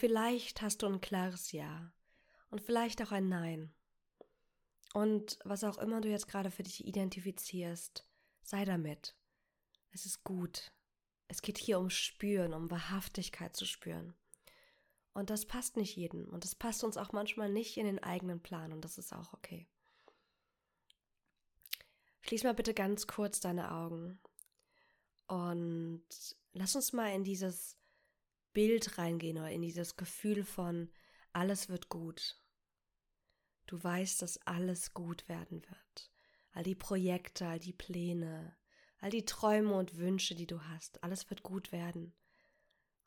Vielleicht 0.00 0.62
hast 0.62 0.82
du 0.82 0.86
ein 0.86 1.00
klares 1.00 1.52
Ja 1.52 1.92
und 2.48 2.62
vielleicht 2.62 3.02
auch 3.02 3.12
ein 3.12 3.28
Nein. 3.28 3.72
Und 4.94 5.38
was 5.44 5.62
auch 5.62 5.78
immer 5.78 6.00
du 6.00 6.08
jetzt 6.08 6.26
gerade 6.26 6.50
für 6.50 6.62
dich 6.62 6.84
identifizierst, 6.84 8.04
sei 8.42 8.64
damit. 8.64 9.14
Es 9.92 10.06
ist 10.06 10.24
gut. 10.24 10.72
Es 11.28 11.42
geht 11.42 11.58
hier 11.58 11.78
um 11.78 11.90
Spüren, 11.90 12.54
um 12.54 12.70
Wahrhaftigkeit 12.70 13.54
zu 13.54 13.66
spüren. 13.66 14.14
Und 15.12 15.30
das 15.30 15.46
passt 15.46 15.76
nicht 15.76 15.94
jedem. 15.96 16.28
Und 16.30 16.44
das 16.44 16.54
passt 16.54 16.82
uns 16.82 16.96
auch 16.96 17.12
manchmal 17.12 17.50
nicht 17.50 17.76
in 17.76 17.84
den 17.84 18.02
eigenen 18.02 18.42
Plan. 18.42 18.72
Und 18.72 18.84
das 18.84 18.98
ist 18.98 19.12
auch 19.12 19.32
okay. 19.32 19.68
Schließ 22.22 22.44
mal 22.44 22.54
bitte 22.54 22.74
ganz 22.74 23.06
kurz 23.06 23.38
deine 23.40 23.72
Augen. 23.72 24.18
Und 25.26 26.02
lass 26.52 26.74
uns 26.74 26.92
mal 26.92 27.14
in 27.14 27.22
dieses 27.22 27.79
Bild 28.52 28.98
reingehen 28.98 29.38
oder 29.38 29.50
in 29.50 29.62
dieses 29.62 29.96
Gefühl 29.96 30.44
von 30.44 30.90
alles 31.32 31.68
wird 31.68 31.88
gut. 31.88 32.40
Du 33.66 33.82
weißt, 33.82 34.22
dass 34.22 34.38
alles 34.46 34.94
gut 34.94 35.28
werden 35.28 35.62
wird. 35.62 36.10
All 36.52 36.64
die 36.64 36.74
Projekte, 36.74 37.46
all 37.46 37.60
die 37.60 37.72
Pläne, 37.72 38.56
all 38.98 39.10
die 39.10 39.24
Träume 39.24 39.74
und 39.74 39.96
Wünsche, 39.96 40.34
die 40.34 40.46
du 40.46 40.60
hast, 40.64 41.02
alles 41.04 41.30
wird 41.30 41.42
gut 41.42 41.70
werden. 41.70 42.12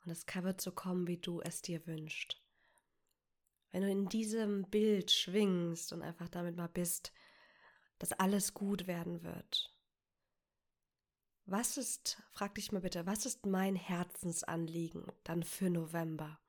Und 0.04 0.10
es 0.10 0.24
wird 0.26 0.60
so 0.60 0.72
kommen, 0.72 1.06
wie 1.06 1.18
du 1.18 1.40
es 1.40 1.62
dir 1.62 1.86
wünschst. 1.86 2.40
Wenn 3.72 3.82
du 3.82 3.90
in 3.90 4.08
diesem 4.08 4.70
Bild 4.70 5.10
schwingst 5.10 5.92
und 5.92 6.02
einfach 6.02 6.28
damit 6.28 6.56
mal 6.56 6.68
bist, 6.68 7.12
dass 7.98 8.12
alles 8.12 8.54
gut 8.54 8.86
werden 8.86 9.22
wird, 9.22 9.73
was 11.46 11.76
ist, 11.76 12.22
frag 12.32 12.54
dich 12.54 12.72
mal 12.72 12.80
bitte, 12.80 13.06
was 13.06 13.26
ist 13.26 13.46
mein 13.46 13.76
Herzensanliegen 13.76 15.06
dann 15.24 15.42
für 15.42 15.68
November? 15.68 16.40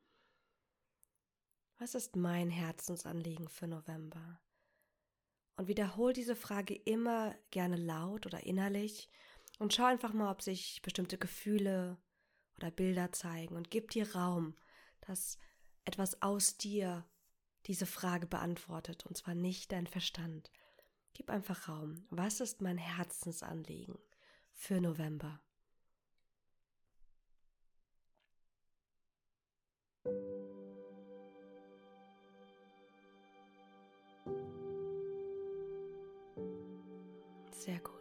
Was 1.78 1.96
ist 1.96 2.16
mein 2.16 2.50
Herzensanliegen 2.50 3.50
für 3.50 3.68
November? 3.68 4.40
Und 5.58 5.68
wiederhol 5.68 6.14
diese 6.14 6.36
Frage 6.36 6.74
immer 6.74 7.36
gerne 7.52 7.76
laut 7.76 8.26
oder 8.26 8.46
innerlich 8.46 9.10
und 9.60 9.74
schau 9.74 9.86
einfach 9.86 10.14
mal, 10.14 10.32
ob 10.32 10.42
sich 10.42 10.82
bestimmte 10.82 11.18
Gefühle 11.18 11.98
oder 12.58 12.72
Bilder 12.72 13.12
zeigen 13.12 13.56
und 13.56 13.72
gib 13.72 13.92
dir 13.92 14.16
Raum, 14.16 14.56
dass 15.02 15.38
etwas 15.84 16.22
aus 16.22 16.58
dir 16.58 17.06
diese 17.66 17.86
Frage 17.86 18.28
beantwortet 18.28 19.06
und 19.06 19.18
zwar 19.18 19.36
nicht 19.36 19.72
dein 19.72 19.88
Verstand. 19.88 20.52
Gib 21.14 21.30
einfach 21.30 21.68
Raum. 21.68 22.06
Was 22.10 22.40
ist 22.40 22.62
mein 22.62 22.78
Herzensanliegen? 22.78 23.98
Für 24.56 24.82
November. 24.82 25.40
Sehr 37.52 37.80
gut. 37.80 37.95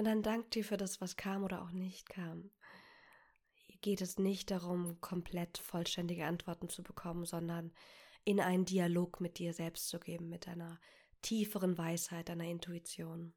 Und 0.00 0.06
dann 0.06 0.22
dank 0.22 0.50
dir 0.52 0.64
für 0.64 0.78
das, 0.78 1.02
was 1.02 1.18
kam 1.18 1.44
oder 1.44 1.60
auch 1.60 1.72
nicht 1.72 2.08
kam. 2.08 2.50
Hier 3.52 3.78
geht 3.80 4.00
es 4.00 4.18
nicht 4.18 4.50
darum, 4.50 4.98
komplett 5.02 5.58
vollständige 5.58 6.24
Antworten 6.24 6.70
zu 6.70 6.82
bekommen, 6.82 7.26
sondern 7.26 7.70
in 8.24 8.40
einen 8.40 8.64
Dialog 8.64 9.20
mit 9.20 9.38
dir 9.38 9.52
selbst 9.52 9.90
zu 9.90 10.00
geben, 10.00 10.30
mit 10.30 10.46
deiner 10.46 10.80
tieferen 11.20 11.76
Weisheit, 11.76 12.30
deiner 12.30 12.46
Intuition. 12.46 13.34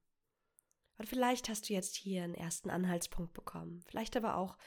Und 0.98 1.10
vielleicht 1.10 1.50
hast 1.50 1.68
du 1.68 1.74
jetzt 1.74 1.98
hier 1.98 2.24
einen 2.24 2.34
ersten 2.34 2.70
Anhaltspunkt 2.70 3.34
bekommen, 3.34 3.84
vielleicht 3.86 4.16
aber 4.16 4.38
auch 4.38 4.58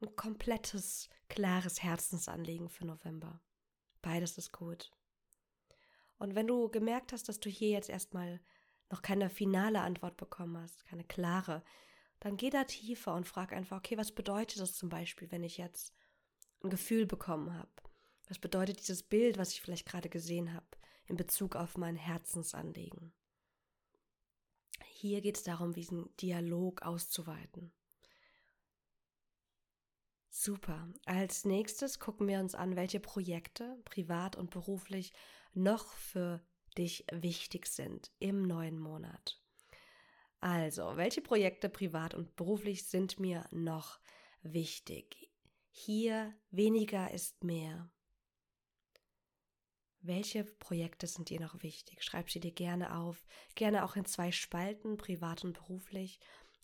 ein 0.00 0.14
komplettes, 0.14 1.08
klares 1.28 1.82
Herzensanliegen 1.82 2.68
für 2.68 2.86
November. 2.86 3.42
Beides 4.02 4.38
ist 4.38 4.52
gut. 4.52 4.92
Und 6.16 6.36
wenn 6.36 6.46
du 6.46 6.68
gemerkt 6.68 7.12
hast, 7.12 7.28
dass 7.28 7.40
du 7.40 7.50
hier 7.50 7.70
jetzt 7.70 7.90
erstmal 7.90 8.40
noch 8.90 9.02
keine 9.02 9.30
finale 9.30 9.80
Antwort 9.80 10.16
bekommen 10.16 10.58
hast, 10.58 10.84
keine 10.86 11.04
klare, 11.04 11.62
dann 12.18 12.36
geh 12.36 12.50
da 12.50 12.64
tiefer 12.64 13.14
und 13.14 13.26
frag 13.26 13.52
einfach, 13.52 13.78
okay, 13.78 13.96
was 13.96 14.12
bedeutet 14.12 14.60
das 14.60 14.74
zum 14.74 14.88
Beispiel, 14.88 15.30
wenn 15.30 15.42
ich 15.42 15.56
jetzt 15.56 15.94
ein 16.62 16.70
Gefühl 16.70 17.06
bekommen 17.06 17.54
habe? 17.54 17.70
Was 18.28 18.38
bedeutet 18.38 18.78
dieses 18.80 19.02
Bild, 19.02 19.38
was 19.38 19.52
ich 19.52 19.62
vielleicht 19.62 19.86
gerade 19.86 20.08
gesehen 20.08 20.52
habe, 20.52 20.66
in 21.06 21.16
Bezug 21.16 21.56
auf 21.56 21.76
mein 21.76 21.96
Herzensanliegen? 21.96 23.12
Hier 24.84 25.22
geht 25.22 25.38
es 25.38 25.42
darum, 25.42 25.72
diesen 25.72 26.14
Dialog 26.18 26.82
auszuweiten. 26.82 27.72
Super. 30.28 30.88
Als 31.06 31.44
nächstes 31.44 31.98
gucken 31.98 32.28
wir 32.28 32.38
uns 32.38 32.54
an, 32.54 32.76
welche 32.76 33.00
Projekte, 33.00 33.80
privat 33.84 34.36
und 34.36 34.50
beruflich, 34.50 35.12
noch 35.54 35.92
für 35.92 36.40
dich 36.78 37.04
wichtig 37.12 37.66
sind 37.66 38.10
im 38.18 38.42
neuen 38.42 38.78
Monat. 38.78 39.40
Also, 40.40 40.96
welche 40.96 41.20
Projekte 41.20 41.68
privat 41.68 42.14
und 42.14 42.34
beruflich 42.36 42.86
sind 42.86 43.20
mir 43.20 43.44
noch 43.50 44.00
wichtig? 44.42 45.30
Hier 45.70 46.34
weniger 46.50 47.10
ist 47.10 47.44
mehr. 47.44 47.90
Welche 50.02 50.44
Projekte 50.44 51.06
sind 51.06 51.28
dir 51.28 51.40
noch 51.40 51.62
wichtig? 51.62 52.02
Schreib 52.02 52.30
sie 52.30 52.40
dir 52.40 52.52
gerne 52.52 52.96
auf, 52.96 53.26
gerne 53.54 53.84
auch 53.84 53.96
in 53.96 54.06
zwei 54.06 54.32
Spalten, 54.32 54.96
privat 54.96 55.44
und 55.44 55.52
beruflich, 55.52 56.18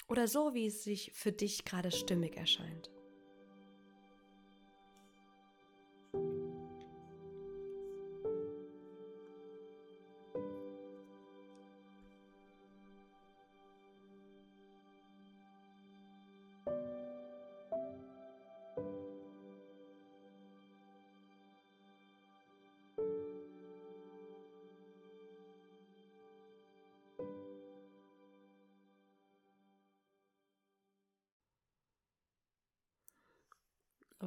oder 0.09 0.27
so, 0.27 0.55
wie 0.55 0.67
es 0.67 0.85
sich 0.85 1.13
für 1.13 1.33
dich 1.33 1.65
gerade 1.65 1.91
stimmig 1.91 2.37
erscheint. 2.37 2.91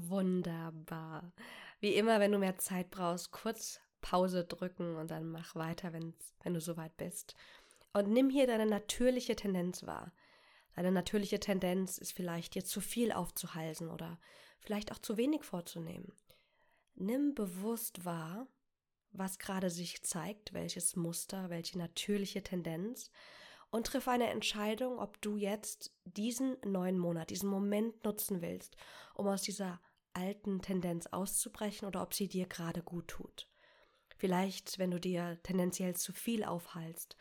Wunderbar. 0.07 1.33
Wie 1.79 1.95
immer, 1.95 2.19
wenn 2.19 2.31
du 2.31 2.37
mehr 2.37 2.57
Zeit 2.57 2.89
brauchst, 2.89 3.31
kurz 3.31 3.81
Pause 4.01 4.45
drücken 4.45 4.95
und 4.95 5.11
dann 5.11 5.29
mach 5.29 5.55
weiter, 5.55 5.91
wenn's, 5.93 6.33
wenn 6.43 6.53
du 6.53 6.61
soweit 6.61 6.95
bist. 6.97 7.35
Und 7.93 8.09
nimm 8.09 8.29
hier 8.29 8.47
deine 8.47 8.65
natürliche 8.65 9.35
Tendenz 9.35 9.85
wahr. 9.85 10.13
Deine 10.75 10.91
natürliche 10.91 11.39
Tendenz 11.39 11.97
ist 11.97 12.13
vielleicht 12.13 12.55
dir 12.55 12.63
zu 12.63 12.79
viel 12.79 13.11
aufzuhalsen 13.11 13.89
oder 13.89 14.19
vielleicht 14.59 14.91
auch 14.91 14.99
zu 14.99 15.17
wenig 15.17 15.43
vorzunehmen. 15.43 16.13
Nimm 16.95 17.33
bewusst 17.33 18.05
wahr, 18.05 18.47
was 19.11 19.39
gerade 19.39 19.69
sich 19.69 20.03
zeigt, 20.03 20.53
welches 20.53 20.95
Muster, 20.95 21.49
welche 21.49 21.77
natürliche 21.77 22.43
Tendenz 22.43 23.11
und 23.71 23.87
triff 23.87 24.07
eine 24.07 24.29
Entscheidung, 24.29 24.99
ob 24.99 25.21
du 25.21 25.37
jetzt 25.37 25.91
diesen 26.05 26.57
neuen 26.63 26.97
Monat, 26.97 27.29
diesen 27.29 27.49
Moment 27.49 28.03
nutzen 28.03 28.41
willst, 28.41 28.75
um 29.13 29.27
aus 29.27 29.41
dieser 29.41 29.79
alten 30.19 30.61
Tendenz 30.61 31.07
auszubrechen 31.07 31.87
oder 31.87 32.01
ob 32.01 32.13
sie 32.13 32.27
dir 32.27 32.45
gerade 32.45 32.83
gut 32.83 33.07
tut. 33.07 33.49
Vielleicht, 34.17 34.77
wenn 34.77 34.91
du 34.91 34.99
dir 34.99 35.39
tendenziell 35.43 35.95
zu 35.95 36.11
viel 36.11 36.43
aufhalst. 36.43 37.15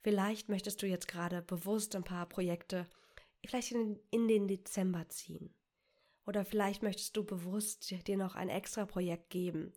Vielleicht 0.00 0.48
möchtest 0.48 0.80
du 0.80 0.86
jetzt 0.86 1.08
gerade 1.08 1.42
bewusst 1.42 1.96
ein 1.96 2.04
paar 2.04 2.26
Projekte 2.26 2.86
vielleicht 3.44 3.72
in, 3.72 3.98
in 4.10 4.28
den 4.28 4.46
Dezember 4.48 5.08
ziehen. 5.08 5.54
Oder 6.26 6.44
vielleicht 6.44 6.82
möchtest 6.82 7.16
du 7.16 7.24
bewusst 7.24 7.90
dir 8.06 8.16
noch 8.16 8.34
ein 8.34 8.50
extra 8.50 8.86
Projekt 8.86 9.30
geben. 9.30 9.72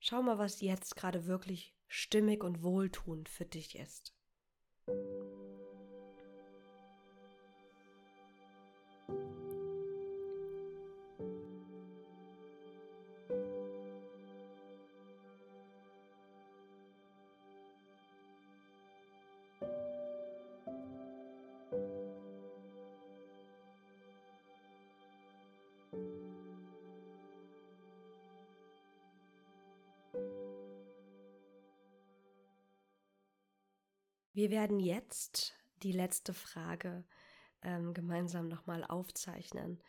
Schau 0.00 0.22
mal, 0.22 0.38
was 0.38 0.60
jetzt 0.60 0.96
gerade 0.96 1.26
wirklich 1.26 1.74
stimmig 1.86 2.42
und 2.42 2.62
wohltuend 2.62 3.28
für 3.28 3.44
dich 3.44 3.78
ist. 3.78 4.14
Wir 34.42 34.50
werden 34.50 34.80
jetzt 34.80 35.54
die 35.84 35.92
letzte 35.92 36.34
Frage 36.34 37.04
ähm, 37.62 37.94
gemeinsam 37.94 38.48
nochmal 38.48 38.82
aufzeichnen. 38.82 39.80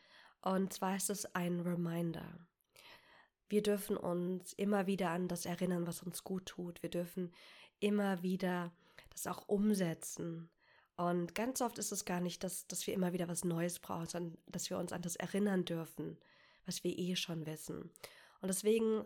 Und 0.43 0.73
zwar 0.73 0.95
ist 0.95 1.09
es 1.09 1.25
ein 1.33 1.61
Reminder. 1.61 2.45
Wir 3.49 3.63
dürfen 3.63 3.97
uns 3.97 4.53
immer 4.53 4.85
wieder 4.85 5.09
an 5.09 5.27
das 5.27 5.47
erinnern, 5.47 5.87
was 5.87 6.03
uns 6.03 6.23
gut 6.23 6.45
tut. 6.45 6.83
Wir 6.83 6.91
dürfen 6.91 7.33
immer 7.79 8.21
wieder 8.21 8.71
das 9.09 9.25
auch 9.25 9.47
umsetzen. 9.47 10.51
Und 10.97 11.33
ganz 11.33 11.59
oft 11.61 11.79
ist 11.79 11.91
es 11.91 12.05
gar 12.05 12.21
nicht, 12.21 12.43
dass, 12.43 12.67
dass 12.67 12.85
wir 12.85 12.93
immer 12.93 13.11
wieder 13.11 13.27
was 13.27 13.43
Neues 13.43 13.79
brauchen, 13.79 14.05
sondern 14.05 14.37
dass 14.45 14.69
wir 14.69 14.77
uns 14.77 14.93
an 14.93 15.01
das 15.01 15.15
erinnern 15.15 15.65
dürfen, 15.65 16.19
was 16.67 16.83
wir 16.83 16.95
eh 16.95 17.15
schon 17.15 17.47
wissen. 17.47 17.89
Und 18.39 18.49
deswegen 18.49 19.03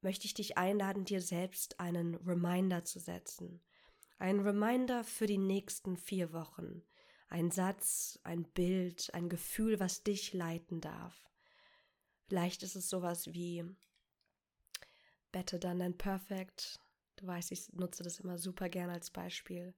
möchte 0.00 0.26
ich 0.26 0.34
dich 0.34 0.58
einladen, 0.58 1.04
dir 1.04 1.20
selbst 1.20 1.78
einen 1.78 2.16
Reminder 2.16 2.84
zu 2.84 2.98
setzen. 2.98 3.60
Ein 4.20 4.40
Reminder 4.40 5.04
für 5.04 5.26
die 5.26 5.38
nächsten 5.38 5.96
vier 5.96 6.32
Wochen. 6.32 6.82
Ein 7.28 7.52
Satz, 7.52 8.18
ein 8.24 8.42
Bild, 8.42 9.14
ein 9.14 9.28
Gefühl, 9.28 9.78
was 9.78 10.02
dich 10.02 10.32
leiten 10.32 10.80
darf. 10.80 11.30
Vielleicht 12.26 12.64
ist 12.64 12.74
es 12.74 12.90
sowas 12.90 13.32
wie 13.32 13.64
Better 15.30 15.60
done 15.60 15.78
than 15.78 15.96
perfect. 15.96 16.80
Du 17.14 17.28
weißt, 17.28 17.52
ich 17.52 17.72
nutze 17.74 18.02
das 18.02 18.18
immer 18.18 18.38
super 18.38 18.68
gern 18.68 18.90
als 18.90 19.12
Beispiel. 19.12 19.72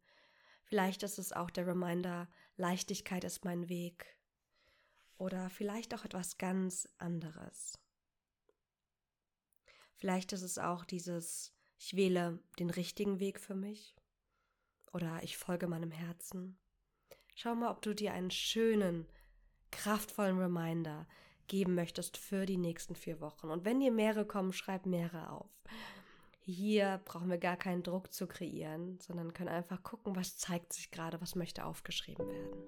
Vielleicht 0.65 1.03
ist 1.03 1.19
es 1.19 1.33
auch 1.33 1.51
der 1.51 1.67
Reminder, 1.67 2.27
Leichtigkeit 2.57 3.25
ist 3.25 3.45
mein 3.45 3.69
Weg. 3.69 4.17
Oder 5.19 5.51
vielleicht 5.51 5.93
auch 5.93 6.07
etwas 6.07 6.39
ganz 6.39 6.89
anderes. 6.97 7.79
Vielleicht 9.97 10.33
ist 10.33 10.43
es 10.43 10.57
auch 10.57 10.87
dieses, 10.87 11.53
ich 11.77 11.95
wähle 11.95 12.43
den 12.59 12.71
richtigen 12.71 13.21
Weg 13.21 13.39
für 13.39 13.55
mich 13.55 14.00
oder 14.93 15.23
ich 15.23 15.37
folge 15.37 15.67
meinem 15.67 15.91
Herzen. 15.91 16.59
Schau 17.35 17.55
mal, 17.55 17.71
ob 17.71 17.83
du 17.83 17.95
dir 17.95 18.13
einen 18.13 18.31
schönen, 18.31 19.07
kraftvollen 19.71 20.39
Reminder 20.39 21.07
geben 21.47 21.75
möchtest 21.75 22.17
für 22.17 22.47
die 22.47 22.57
nächsten 22.57 22.95
vier 22.95 23.21
Wochen. 23.21 23.49
Und 23.51 23.65
wenn 23.65 23.81
dir 23.81 23.91
mehrere 23.91 24.25
kommen, 24.25 24.53
schreib 24.53 24.87
mehrere 24.87 25.31
auf. 25.31 25.51
Hier 26.41 27.01
brauchen 27.05 27.29
wir 27.29 27.39
gar 27.39 27.57
keinen 27.57 27.83
Druck 27.83 28.13
zu 28.13 28.27
kreieren, 28.27 28.99
sondern 29.01 29.33
können 29.33 29.49
einfach 29.49 29.83
gucken, 29.83 30.17
was 30.17 30.39
zeigt 30.39 30.73
sich 30.73 30.91
gerade, 30.91 31.21
was 31.21 31.35
möchte 31.35 31.65
aufgeschrieben 31.65 32.27
werden. 32.29 32.63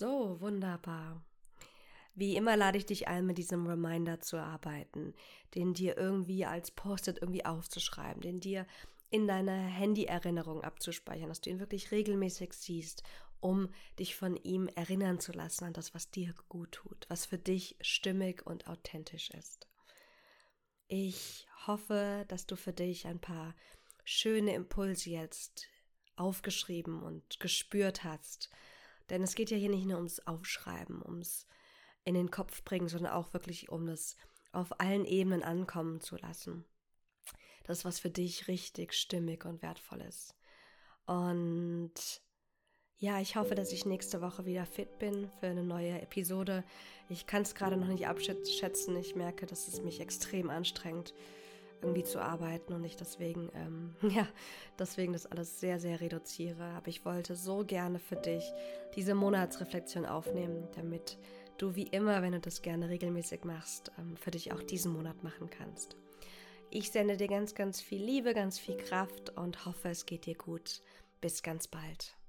So, 0.00 0.40
wunderbar. 0.40 1.22
Wie 2.14 2.34
immer 2.34 2.56
lade 2.56 2.78
ich 2.78 2.86
dich 2.86 3.06
ein, 3.06 3.26
mit 3.26 3.36
diesem 3.36 3.66
Reminder 3.66 4.18
zu 4.18 4.38
arbeiten, 4.38 5.12
den 5.54 5.74
dir 5.74 5.98
irgendwie 5.98 6.46
als 6.46 6.70
Post-it 6.70 7.18
irgendwie 7.20 7.44
aufzuschreiben, 7.44 8.22
den 8.22 8.40
dir 8.40 8.66
in 9.10 9.28
deiner 9.28 9.52
Handy-Erinnerung 9.52 10.64
abzuspeichern, 10.64 11.28
dass 11.28 11.42
du 11.42 11.50
ihn 11.50 11.60
wirklich 11.60 11.90
regelmäßig 11.90 12.54
siehst, 12.54 13.02
um 13.40 13.68
dich 13.98 14.16
von 14.16 14.36
ihm 14.36 14.68
erinnern 14.68 15.20
zu 15.20 15.32
lassen 15.32 15.64
an 15.64 15.74
das, 15.74 15.92
was 15.92 16.10
dir 16.10 16.32
gut 16.48 16.72
tut, 16.72 17.04
was 17.10 17.26
für 17.26 17.36
dich 17.36 17.76
stimmig 17.82 18.46
und 18.46 18.68
authentisch 18.68 19.28
ist. 19.32 19.68
Ich 20.88 21.46
hoffe, 21.66 22.24
dass 22.28 22.46
du 22.46 22.56
für 22.56 22.72
dich 22.72 23.06
ein 23.06 23.20
paar 23.20 23.54
schöne 24.04 24.54
Impulse 24.54 25.10
jetzt 25.10 25.68
aufgeschrieben 26.16 27.02
und 27.02 27.38
gespürt 27.38 28.02
hast. 28.02 28.48
Denn 29.10 29.22
es 29.22 29.34
geht 29.34 29.50
ja 29.50 29.56
hier 29.56 29.70
nicht 29.70 29.86
nur 29.86 29.96
ums 29.96 30.20
Aufschreiben, 30.20 31.02
ums 31.04 31.46
in 32.04 32.14
den 32.14 32.30
Kopf 32.30 32.62
bringen, 32.64 32.88
sondern 32.88 33.12
auch 33.12 33.32
wirklich 33.32 33.68
um 33.68 33.86
das 33.86 34.16
auf 34.52 34.80
allen 34.80 35.04
Ebenen 35.04 35.42
ankommen 35.42 36.00
zu 36.00 36.16
lassen. 36.16 36.64
Das, 37.64 37.84
was 37.84 37.98
für 37.98 38.10
dich 38.10 38.48
richtig 38.48 38.94
stimmig 38.94 39.44
und 39.44 39.62
wertvoll 39.62 40.00
ist. 40.00 40.34
Und 41.06 41.92
ja, 42.98 43.20
ich 43.20 43.36
hoffe, 43.36 43.54
dass 43.54 43.72
ich 43.72 43.86
nächste 43.86 44.20
Woche 44.20 44.44
wieder 44.44 44.66
fit 44.66 44.98
bin 44.98 45.30
für 45.40 45.46
eine 45.46 45.62
neue 45.62 46.00
Episode. 46.00 46.64
Ich 47.08 47.26
kann 47.26 47.42
es 47.42 47.54
gerade 47.54 47.76
noch 47.76 47.86
nicht 47.86 48.06
abschätzen. 48.06 48.96
Ich 48.96 49.14
merke, 49.14 49.46
dass 49.46 49.68
es 49.68 49.82
mich 49.82 50.00
extrem 50.00 50.50
anstrengt, 50.50 51.14
irgendwie 51.82 52.04
zu 52.04 52.20
arbeiten 52.20 52.72
und 52.72 52.84
ich 52.84 52.96
deswegen, 52.96 53.50
ähm, 53.54 53.94
ja, 54.10 54.26
deswegen 54.78 55.12
das 55.12 55.26
alles 55.26 55.60
sehr, 55.60 55.80
sehr 55.80 56.00
reduziere. 56.00 56.64
Aber 56.76 56.88
ich 56.88 57.04
wollte 57.04 57.36
so 57.36 57.64
gerne 57.64 57.98
für 57.98 58.16
dich 58.16 58.52
diese 58.94 59.14
Monatsreflexion 59.14 60.06
aufnehmen, 60.06 60.68
damit 60.76 61.18
du 61.58 61.74
wie 61.74 61.86
immer, 61.88 62.22
wenn 62.22 62.32
du 62.32 62.40
das 62.40 62.62
gerne 62.62 62.88
regelmäßig 62.88 63.44
machst, 63.44 63.92
ähm, 63.98 64.16
für 64.16 64.30
dich 64.30 64.52
auch 64.52 64.62
diesen 64.62 64.92
Monat 64.92 65.22
machen 65.22 65.50
kannst. 65.50 65.96
Ich 66.70 66.90
sende 66.90 67.16
dir 67.16 67.28
ganz, 67.28 67.54
ganz 67.54 67.80
viel 67.80 68.02
Liebe, 68.02 68.32
ganz 68.32 68.58
viel 68.58 68.76
Kraft 68.76 69.36
und 69.36 69.66
hoffe, 69.66 69.88
es 69.88 70.06
geht 70.06 70.26
dir 70.26 70.36
gut. 70.36 70.82
Bis 71.20 71.42
ganz 71.42 71.66
bald. 71.66 72.19